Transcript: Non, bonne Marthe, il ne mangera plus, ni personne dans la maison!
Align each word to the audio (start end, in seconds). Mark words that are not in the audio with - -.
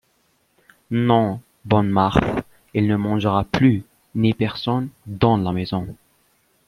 Non, 0.89 1.41
bonne 1.63 1.89
Marthe, 1.91 2.43
il 2.73 2.87
ne 2.87 2.95
mangera 2.95 3.43
plus, 3.43 3.83
ni 4.15 4.33
personne 4.33 4.89
dans 5.05 5.37
la 5.37 5.51
maison! 5.53 5.95